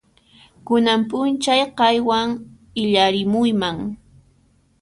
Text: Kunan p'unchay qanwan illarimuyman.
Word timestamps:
Kunan 0.65 0.99
p'unchay 1.09 1.61
qanwan 1.77 2.27
illarimuyman. 2.81 3.75